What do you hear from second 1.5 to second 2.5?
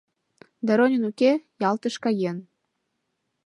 Ялтыш каен.